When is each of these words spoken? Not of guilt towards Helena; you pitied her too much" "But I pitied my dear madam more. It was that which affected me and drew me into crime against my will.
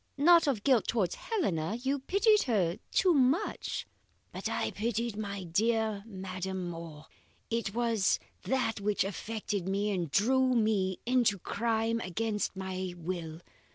Not 0.17 0.47
of 0.47 0.63
guilt 0.63 0.87
towards 0.87 1.13
Helena; 1.13 1.75
you 1.79 1.99
pitied 1.99 2.41
her 2.47 2.79
too 2.91 3.13
much" 3.13 3.85
"But 4.33 4.49
I 4.49 4.71
pitied 4.71 5.15
my 5.15 5.43
dear 5.43 6.03
madam 6.07 6.71
more. 6.71 7.05
It 7.51 7.75
was 7.75 8.17
that 8.41 8.81
which 8.81 9.03
affected 9.03 9.67
me 9.69 9.91
and 9.91 10.09
drew 10.09 10.55
me 10.55 10.97
into 11.05 11.37
crime 11.37 11.99
against 11.99 12.55
my 12.55 12.95
will. 12.97 13.41